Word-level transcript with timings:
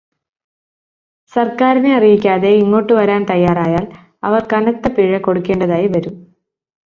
സർക്കാരിനെ 1.33 1.95
അറിയിക്കാതെ 1.95 2.51
ഇങ്ങോട്ട് 2.53 2.93
വരാൻ 2.93 3.21
തയ്യാറായാൽ 3.29 3.85
അവർ 4.23 4.41
കനത്ത 4.53 4.93
പിഴ 4.95 5.19
കൊടുക്കേണ്ടതായി 5.19 5.87
വരും. 5.87 6.15